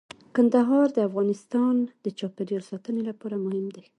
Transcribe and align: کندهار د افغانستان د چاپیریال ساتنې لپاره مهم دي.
کندهار 0.35 0.87
د 0.93 0.99
افغانستان 1.09 1.75
د 2.03 2.07
چاپیریال 2.19 2.63
ساتنې 2.71 3.01
لپاره 3.09 3.35
مهم 3.45 3.65
دي. 3.75 3.83